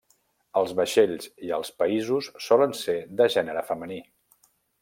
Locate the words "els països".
1.59-2.31